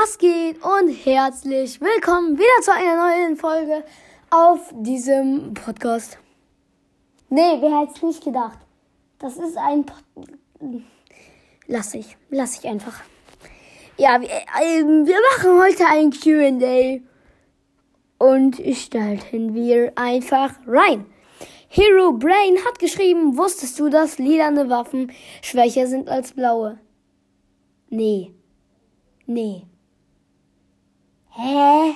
[0.00, 3.84] geht und herzlich willkommen wieder zu einer neuen Folge
[4.30, 6.16] auf diesem Podcast.
[7.28, 8.58] Nee, wer hätte es nicht gedacht?
[9.18, 10.02] Das ist ein Pod
[11.66, 13.02] Lass ich, lass ich einfach.
[13.98, 17.00] Ja, wir, äh, wir machen heute ein QA
[18.16, 21.04] und starten wir einfach rein.
[21.68, 26.78] Hero Brain hat geschrieben, wusstest du, dass lilane Waffen schwächer sind als blaue?
[27.90, 28.32] Nee.
[29.26, 29.66] Nee.
[31.42, 31.94] Hä?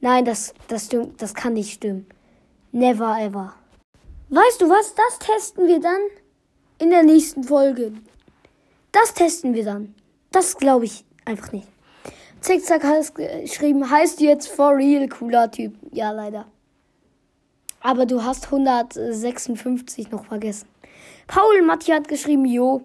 [0.00, 2.06] Nein, das, das stimmt, das kann nicht stimmen.
[2.70, 3.54] Never ever.
[4.28, 4.94] Weißt du was?
[4.94, 6.00] Das testen wir dann
[6.78, 7.92] in der nächsten Folge.
[8.92, 9.96] Das testen wir dann.
[10.30, 11.66] Das glaube ich einfach nicht.
[12.40, 15.74] Zickzack hat geschrieben, heißt jetzt for real cooler Typ.
[15.90, 16.46] Ja, leider.
[17.80, 20.68] Aber du hast 156 noch vergessen.
[21.26, 22.82] Paul Matti hat geschrieben, jo.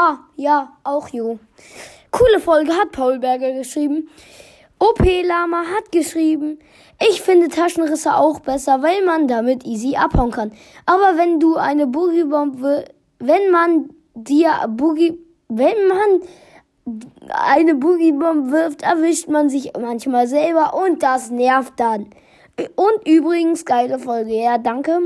[0.00, 1.40] Ah, ja, auch Jo.
[2.12, 4.08] Coole Folge hat Paul Berger geschrieben.
[4.78, 6.60] OP Lama hat geschrieben,
[7.00, 10.52] ich finde Taschenrisse auch besser, weil man damit easy abhauen kann.
[10.86, 12.84] Aber wenn du eine Boogiebombe,
[13.18, 15.18] wenn man dir Boogie,
[15.48, 16.20] wenn man
[17.30, 22.06] eine Boogiebombe wirft, erwischt man sich manchmal selber und das nervt dann.
[22.76, 25.00] Und übrigens, geile Folge, ja, danke.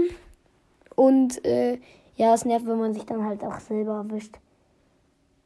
[0.97, 1.79] Und äh,
[2.17, 4.37] ja, es nervt, wenn man sich dann halt auch selber erwischt.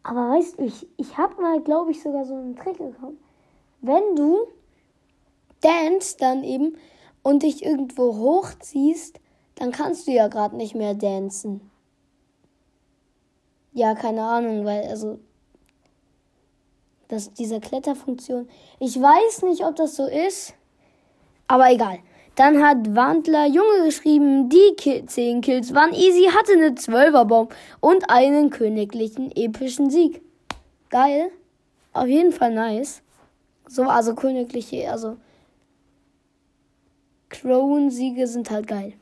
[0.07, 3.19] Aber weißt du, ich, ich habe mal, glaube ich, sogar so einen Trick bekommen.
[3.81, 4.47] Wenn du
[5.61, 6.77] dance dann eben
[7.25, 9.19] und dich irgendwo hochziehst,
[9.57, 11.73] dann kannst du ja gerade nicht mehr dancen.
[13.73, 15.19] Ja, keine Ahnung, weil, also,
[17.09, 18.49] das, diese Kletterfunktion.
[18.79, 20.55] Ich weiß nicht, ob das so ist,
[21.49, 21.99] aber egal.
[22.37, 28.11] Dann hat Wandler Junge geschrieben, die 10 Kills waren easy, hatte eine 12er Bomb und
[28.11, 30.21] einen königlichen epischen Sieg.
[30.91, 31.31] Geil.
[31.95, 33.03] Auf jeden Fall nice.
[33.67, 35.17] So, also königliche, also
[37.31, 38.93] Crown-Siege sind halt geil.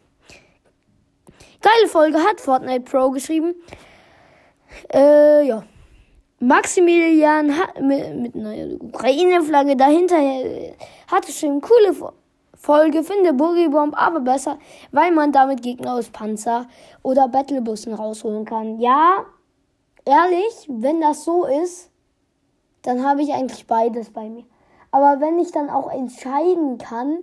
[1.60, 3.54] Geile Folge hat Fortnite Pro geschrieben.
[4.92, 5.64] Äh, ja.
[6.38, 10.74] Maximilian hat mit, mit einer Ukraine-Flagge dahinter äh,
[11.10, 12.23] hatte schon coole Folge.
[12.64, 14.58] Folge finde Boogie Bomb aber besser,
[14.90, 16.66] weil man damit Gegner aus Panzer
[17.02, 18.80] oder Battlebussen rausholen kann.
[18.80, 19.26] Ja,
[20.06, 21.90] ehrlich, wenn das so ist,
[22.80, 24.44] dann habe ich eigentlich beides bei mir.
[24.92, 27.18] Aber wenn ich dann auch entscheiden kann,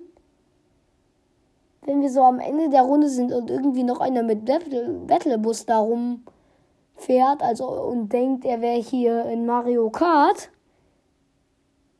[1.85, 5.65] wenn wir so am Ende der Runde sind und irgendwie noch einer mit Battle, Battlebus
[5.65, 10.51] da rumfährt, also und denkt, er wäre hier in Mario Kart,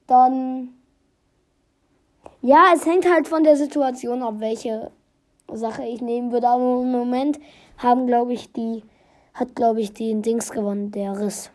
[0.06, 0.76] dann
[2.42, 4.92] ja, es hängt halt von der Situation ab, welche
[5.52, 6.48] Sache ich nehmen würde.
[6.48, 7.40] Aber im Moment
[7.78, 8.84] haben, glaube ich, die,
[9.34, 11.52] hat, glaube ich, den Dings gewonnen, der Riss.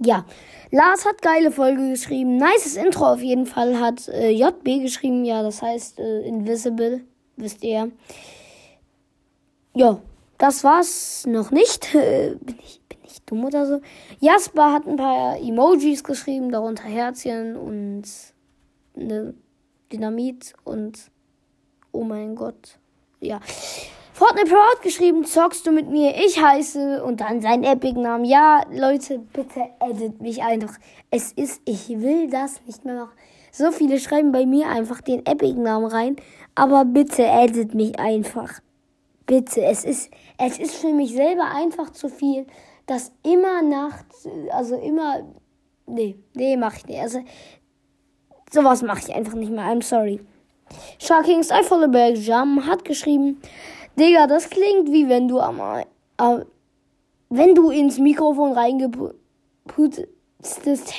[0.00, 0.24] Ja,
[0.70, 2.36] Lars hat geile Folge geschrieben.
[2.36, 5.24] Nices Intro auf jeden Fall hat äh, JB geschrieben.
[5.24, 7.00] Ja, das heißt äh, Invisible,
[7.36, 7.90] wisst ihr.
[9.74, 9.98] Ja,
[10.36, 11.94] das war's noch nicht.
[11.94, 13.80] Äh, bin ich bin ich dumm oder so?
[14.20, 18.04] Jasper hat ein paar Emojis geschrieben, darunter Herzchen und
[18.94, 19.34] eine
[19.92, 21.10] Dynamit und
[21.92, 22.78] oh mein Gott.
[23.20, 23.40] Ja.
[24.12, 26.12] Fortnite Pro hat geschrieben, zockst du mit mir?
[26.16, 28.24] Ich heiße und dann sein Epic-Namen.
[28.24, 30.76] Ja, Leute, bitte edit mich einfach.
[31.10, 33.16] Es ist, ich will das nicht mehr machen.
[33.52, 36.16] So viele schreiben bei mir einfach den Epic-Namen rein,
[36.54, 38.60] aber bitte edit mich einfach.
[39.26, 42.46] Bitte, es ist, es ist für mich selber einfach zu viel,
[42.86, 45.22] dass immer nachts, also immer,
[45.86, 47.00] nee, nee, mach ich nicht.
[47.00, 47.20] Also,
[48.52, 49.64] Sowas mache ich einfach nicht mehr.
[49.64, 50.20] I'm sorry.
[50.98, 53.40] Sharking Style Jam hat geschrieben,
[53.98, 56.44] Digga, das klingt wie wenn du am, äh,
[57.30, 60.06] wenn du ins Mikrofon reingeputzt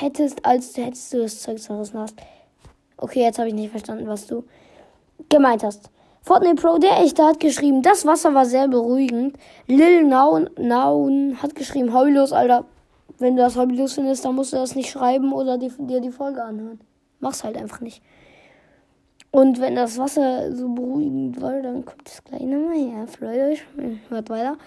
[0.01, 2.15] hättest, als hättest du das Zeug zerrissen hast.
[2.97, 4.44] Okay, jetzt habe ich nicht verstanden, was du
[5.29, 5.89] gemeint hast.
[6.21, 9.38] Fortnite Pro, der Echte, hat geschrieben, das Wasser war sehr beruhigend.
[9.68, 12.65] Lil Naun, Naun hat geschrieben, heullos, Alter.
[13.18, 16.44] Wenn du das heullos findest, dann musst du das nicht schreiben oder dir die Folge
[16.44, 16.79] anhören.
[17.19, 18.01] Mach's halt einfach nicht.
[19.31, 23.07] Und wenn das Wasser so beruhigend war, dann kommt es gleich nochmal her.
[23.07, 23.63] Freut euch.
[24.10, 24.57] Hört weiter.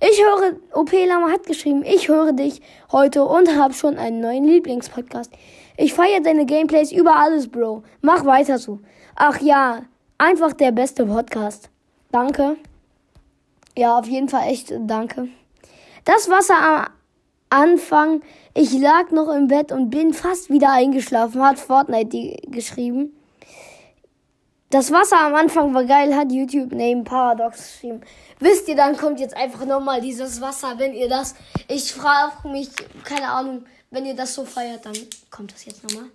[0.00, 2.60] Ich höre, OP Lama hat geschrieben, ich höre dich
[2.92, 5.32] heute und habe schon einen neuen Lieblingspodcast.
[5.78, 7.82] Ich feiere deine Gameplays über alles, Bro.
[8.02, 8.80] Mach weiter so.
[9.14, 9.82] Ach ja,
[10.18, 11.70] einfach der beste Podcast.
[12.12, 12.56] Danke.
[13.76, 15.28] Ja, auf jeden Fall echt danke.
[16.04, 16.95] Das Wasser am
[17.48, 18.22] Anfang,
[18.54, 23.16] ich lag noch im Bett und bin fast wieder eingeschlafen, hat Fortnite geschrieben.
[24.70, 28.00] Das Wasser am Anfang war geil, hat YouTube Name Paradox geschrieben.
[28.40, 31.36] Wisst ihr, dann kommt jetzt einfach nochmal dieses Wasser, wenn ihr das.
[31.68, 32.70] Ich frage mich,
[33.04, 34.96] keine Ahnung, wenn ihr das so feiert, dann
[35.30, 36.10] kommt das jetzt nochmal.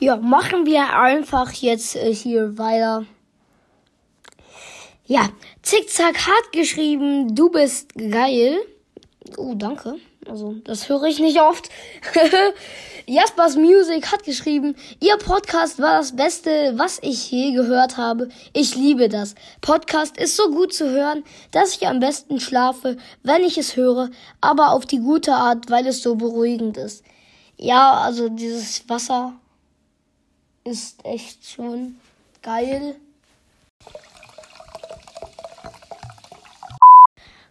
[0.00, 3.04] Ja, machen wir einfach jetzt äh, hier weiter.
[5.06, 5.28] Ja,
[5.62, 8.60] Zickzack hat geschrieben, du bist geil.
[9.36, 9.96] Oh, danke.
[10.28, 11.68] Also, das höre ich nicht oft.
[13.06, 18.28] Jaspers Music hat geschrieben, ihr Podcast war das Beste, was ich je gehört habe.
[18.52, 19.34] Ich liebe das.
[19.62, 24.10] Podcast ist so gut zu hören, dass ich am besten schlafe, wenn ich es höre,
[24.40, 27.02] aber auf die gute Art, weil es so beruhigend ist.
[27.56, 29.34] Ja, also dieses Wasser
[30.68, 31.98] ist echt schon
[32.42, 32.94] geil.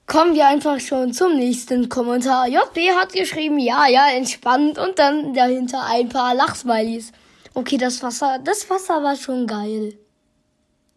[0.06, 2.48] Kommen wir einfach schon zum nächsten Kommentar.
[2.48, 7.12] JB hat geschrieben, ja, ja, entspannt und dann dahinter ein paar Lachsmilies.
[7.54, 9.98] Okay, das Wasser, das Wasser war schon geil.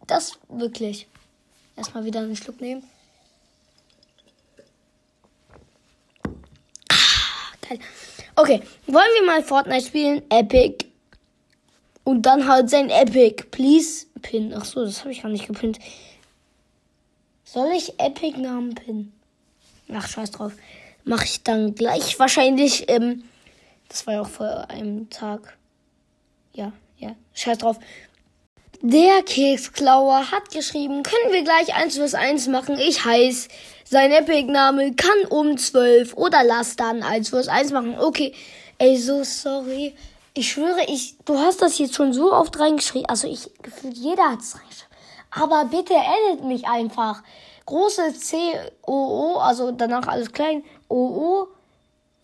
[0.07, 1.07] Das wirklich.
[1.75, 2.83] Erstmal wieder einen Schluck nehmen.
[6.89, 7.79] Ah, geil.
[8.35, 10.21] Okay, wollen wir mal Fortnite spielen?
[10.29, 10.90] Epic
[12.03, 13.43] und dann halt sein Epic.
[13.51, 14.53] Please Pin.
[14.55, 15.79] Ach so, das habe ich gar nicht gepinnt.
[17.43, 19.13] Soll ich Epic Namen pinnen?
[19.93, 20.53] Ach, scheiß drauf.
[21.03, 22.89] Mache ich dann gleich wahrscheinlich.
[22.89, 23.23] Ähm,
[23.89, 25.57] das war ja auch vor einem Tag.
[26.53, 27.15] Ja, ja.
[27.33, 27.77] Scheiß drauf.
[28.81, 32.79] Der Keksklauer hat geschrieben, können wir gleich 1 vs 1 machen.
[32.79, 33.47] Ich heiß,
[33.83, 37.99] sein Epic-Name kann um 12 oder lass dann 1 vs 1 machen.
[37.99, 38.33] Okay.
[38.77, 39.93] Ey, so sorry.
[40.33, 43.09] Ich schwöre, ich, du hast das jetzt schon so oft reingeschrieben.
[43.09, 44.95] Also ich, gefühlt jeder hat es reingeschrieben.
[45.31, 47.23] Aber bitte edit mich einfach.
[47.65, 48.37] Große C,
[48.81, 50.63] O, O, also danach alles klein.
[50.87, 51.47] O, O.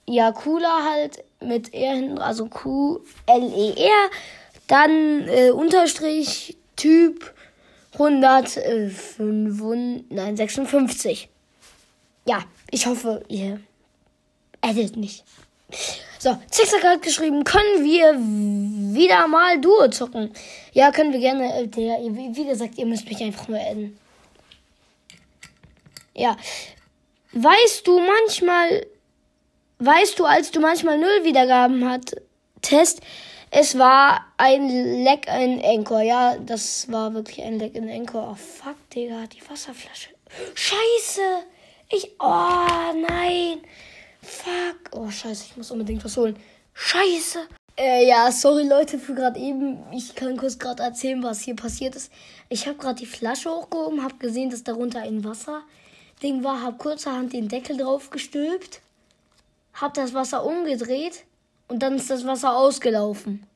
[0.06, 4.10] Ja, cooler halt mit R hinten, also Q, L, E, R.
[4.68, 7.34] Dann äh, Unterstrich, Typ
[7.94, 9.20] 105,
[10.10, 11.30] nein, 56.
[12.26, 13.60] Ja, ich hoffe, ihr
[14.62, 15.24] edit nicht.
[16.20, 18.14] So, Zickzack hat geschrieben, können wir
[18.96, 20.34] wieder mal Duo zocken?
[20.74, 21.62] Ja, können wir gerne.
[21.62, 23.98] Äh, der, wie gesagt, ihr müsst mich einfach nur adden.
[26.16, 26.36] Ja.
[27.34, 28.88] Weißt du manchmal,
[29.80, 33.02] weißt du, als du manchmal null Wiedergaben hattest,
[33.52, 36.02] es war ein Leck in Anchor.
[36.02, 38.30] Ja, das war wirklich ein Leck in Anchor.
[38.32, 40.10] Oh, fuck, Digga, die Wasserflasche.
[40.56, 41.22] Scheiße!
[41.90, 43.62] Ich, oh, nein!
[44.28, 44.92] Fuck.
[44.92, 46.38] Oh, scheiße, ich muss unbedingt was holen.
[46.74, 47.48] Scheiße.
[47.78, 49.78] Äh, ja, sorry Leute für gerade eben.
[49.94, 52.12] Ich kann kurz gerade erzählen, was hier passiert ist.
[52.50, 57.32] Ich habe gerade die Flasche hochgehoben, habe gesehen, dass darunter ein Wasserding war, habe kurzerhand
[57.32, 58.82] den Deckel drauf gestülpt,
[59.74, 61.24] habe das Wasser umgedreht
[61.70, 63.48] und dann ist das Wasser ausgelaufen.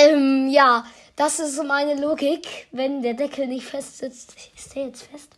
[0.00, 0.86] Ähm, ja,
[1.16, 2.68] das ist meine Logik.
[2.72, 5.32] Wenn der Deckel nicht fest sitzt, ist der jetzt fest?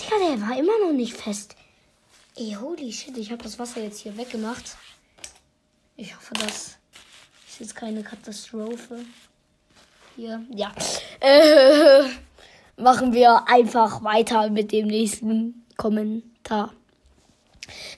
[0.00, 1.56] Digga, der war immer noch nicht fest.
[2.40, 4.76] Ey, holy shit, ich habe das Wasser jetzt hier weggemacht.
[5.96, 6.78] Ich hoffe, das
[7.48, 9.04] ist jetzt keine Katastrophe.
[10.14, 10.72] Hier, ja.
[11.18, 12.04] Äh,
[12.80, 16.72] machen wir einfach weiter mit dem nächsten Kommentar.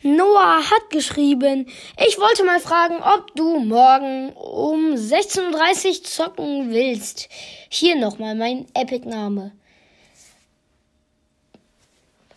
[0.02, 1.66] Noah hat geschrieben,
[1.98, 7.28] ich wollte mal fragen, ob du morgen um 16.30 Uhr zocken willst.
[7.68, 9.52] Hier nochmal mein Epic-Name.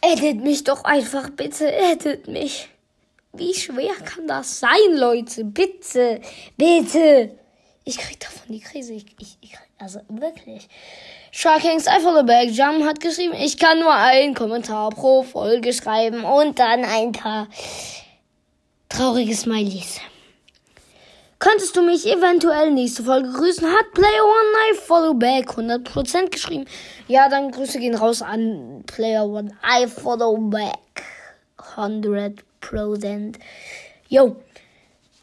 [0.05, 2.67] Edit mich doch einfach, bitte, edit mich.
[3.31, 5.45] Wie schwer kann das sein, Leute?
[5.45, 6.19] Bitte,
[6.57, 7.39] bitte.
[7.85, 8.93] Ich krieg davon die Krise.
[8.93, 10.67] Ich, ich, ich also wirklich.
[11.31, 12.49] Sharkings back.
[12.51, 17.47] Jam hat geschrieben, ich kann nur einen Kommentar pro Folge schreiben und dann ein paar
[18.89, 19.99] traurige Smileys.
[21.43, 23.67] Könntest du mich eventuell nächste Folge grüßen?
[23.67, 26.63] Hat Player One I Follow Back 100% geschrieben.
[27.09, 31.03] Ja, dann Grüße gehen raus an Player One I Follow Back
[31.75, 33.35] 100%.
[34.07, 34.37] Yo.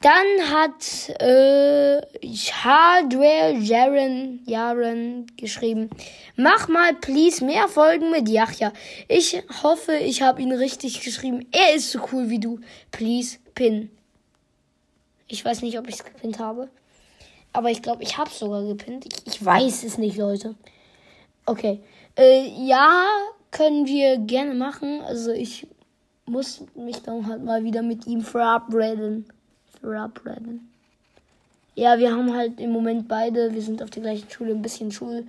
[0.02, 2.02] Dann hat äh,
[2.52, 5.88] Hardware Jaren, Jaren geschrieben,
[6.36, 8.74] mach mal please mehr Folgen mit Yachja.
[9.08, 11.46] Ich hoffe, ich habe ihn richtig geschrieben.
[11.50, 12.60] Er ist so cool wie du.
[12.90, 13.90] Please pin.
[15.30, 16.68] Ich weiß nicht, ob ich es gepinnt habe.
[17.52, 19.06] Aber ich glaube, ich habe es sogar gepinnt.
[19.06, 20.54] Ich, ich, weiß es nicht, Leute.
[21.46, 21.80] Okay.
[22.16, 23.06] Äh, ja,
[23.50, 25.00] können wir gerne machen.
[25.02, 25.66] Also ich
[26.26, 29.26] muss mich dann halt mal wieder mit ihm verabreden.
[29.80, 30.68] Verabreden.
[31.74, 34.92] Ja, wir haben halt im Moment beide, wir sind auf der gleichen Schule, ein bisschen
[34.92, 35.26] Schul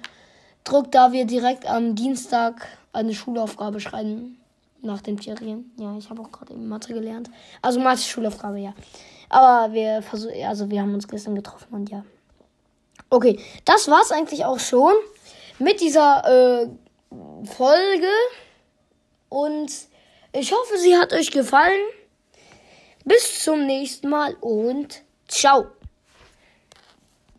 [0.63, 4.37] Druck, da wir direkt am Dienstag eine Schulaufgabe schreiben.
[4.83, 5.71] Nach den Ferien.
[5.77, 7.29] Ja, ich habe auch gerade eben Mathe gelernt.
[7.61, 8.73] Also Mathe Schulaufgabe, ja.
[9.31, 12.03] Aber wir versuchen, also wir haben uns gestern getroffen und ja.
[13.09, 14.93] Okay, das war's eigentlich auch schon
[15.57, 16.67] mit dieser äh,
[17.45, 18.11] Folge.
[19.29, 19.71] Und
[20.33, 21.81] ich hoffe, sie hat euch gefallen.
[23.05, 25.67] Bis zum nächsten Mal und ciao.